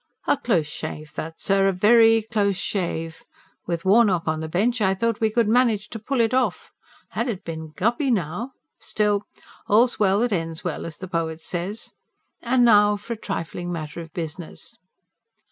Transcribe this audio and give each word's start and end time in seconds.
"A 0.25 0.35
close 0.35 0.65
shave 0.65 1.13
that, 1.13 1.39
sir, 1.39 1.67
a 1.67 1.71
VE 1.73 2.15
RY 2.15 2.23
close 2.31 2.55
shave! 2.57 3.23
With 3.67 3.85
Warnock 3.85 4.27
on 4.27 4.39
the 4.39 4.47
bench 4.49 4.81
I 4.81 4.95
thought 4.95 5.21
we 5.21 5.29
could 5.29 5.47
manage 5.47 5.89
to 5.89 5.99
pull 5.99 6.21
it 6.21 6.33
off. 6.33 6.71
Had 7.09 7.27
it 7.27 7.43
been 7.45 7.73
Guppy 7.75 8.09
now... 8.09 8.53
Still, 8.79 9.21
all's 9.67 9.99
well 9.99 10.21
that 10.21 10.33
ends 10.33 10.63
well, 10.63 10.87
as 10.87 10.97
the 10.97 11.07
poet 11.07 11.39
says. 11.39 11.93
And 12.41 12.65
now 12.65 12.97
for 12.97 13.13
a 13.13 13.15
trifling 13.15 13.71
matter 13.71 14.01
of 14.01 14.11
business." 14.11 14.79